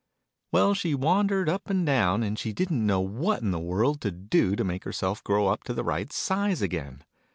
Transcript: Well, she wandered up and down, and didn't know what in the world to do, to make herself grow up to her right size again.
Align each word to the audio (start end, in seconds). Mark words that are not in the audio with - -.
Well, 0.51 0.73
she 0.73 0.95
wandered 0.95 1.47
up 1.47 1.69
and 1.69 1.85
down, 1.85 2.23
and 2.23 2.35
didn't 2.35 2.87
know 2.87 3.01
what 3.01 3.43
in 3.43 3.51
the 3.51 3.59
world 3.59 4.01
to 4.01 4.09
do, 4.09 4.55
to 4.55 4.63
make 4.63 4.83
herself 4.83 5.23
grow 5.23 5.45
up 5.47 5.63
to 5.65 5.75
her 5.75 5.83
right 5.83 6.11
size 6.11 6.63
again. 6.63 7.03